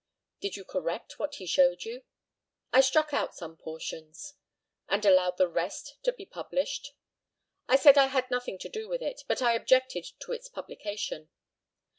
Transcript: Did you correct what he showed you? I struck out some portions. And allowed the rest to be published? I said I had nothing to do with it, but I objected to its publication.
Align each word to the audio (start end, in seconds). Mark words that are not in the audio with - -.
Did 0.39 0.55
you 0.55 0.65
correct 0.65 1.19
what 1.19 1.35
he 1.35 1.45
showed 1.45 1.85
you? 1.85 2.01
I 2.73 2.81
struck 2.81 3.13
out 3.13 3.35
some 3.35 3.55
portions. 3.55 4.33
And 4.89 5.05
allowed 5.05 5.37
the 5.37 5.47
rest 5.47 5.97
to 6.01 6.11
be 6.11 6.25
published? 6.25 6.93
I 7.67 7.75
said 7.75 7.99
I 7.99 8.07
had 8.07 8.31
nothing 8.31 8.57
to 8.61 8.67
do 8.67 8.89
with 8.89 9.03
it, 9.03 9.21
but 9.27 9.43
I 9.43 9.53
objected 9.53 10.07
to 10.21 10.31
its 10.31 10.47
publication. 10.49 11.29